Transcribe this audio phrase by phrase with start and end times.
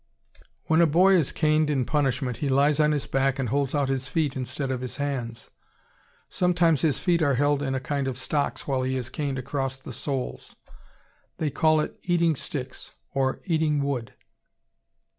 [0.63, 3.87] When a boy is caned in punishment he lies on his back and holds out
[3.87, 5.51] his feet instead of his hands.
[6.27, 9.77] Sometimes his feet are held in a kind of stocks while he is caned across
[9.77, 10.55] the soles.
[11.37, 14.15] They call it "eating sticks" or "eating wood."